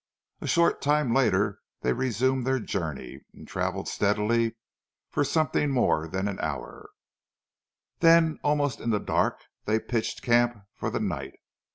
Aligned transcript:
A 0.39 0.47
short 0.47 0.81
time 0.81 1.13
later 1.13 1.59
they 1.81 1.93
resumed 1.93 2.47
their 2.47 2.59
journey, 2.59 3.21
and 3.35 3.47
travelled 3.47 3.87
steadily 3.87 4.55
for 5.11 5.23
something 5.23 5.69
more 5.69 6.07
than 6.07 6.27
an 6.27 6.39
hour; 6.39 6.89
then 7.99 8.39
almost 8.43 8.79
in 8.79 8.89
the 8.89 8.99
dark 8.99 9.41
they 9.65 9.77
pitched 9.79 10.23
camp 10.23 10.63
for 10.73 10.89
the 10.89 10.99
night. 10.99 11.35